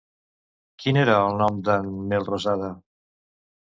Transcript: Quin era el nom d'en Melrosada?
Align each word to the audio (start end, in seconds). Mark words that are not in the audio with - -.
Quin 0.85 0.99
era 1.03 1.19
el 1.27 1.39
nom 1.43 1.63
d'en 1.69 1.95
Melrosada? 2.09 2.77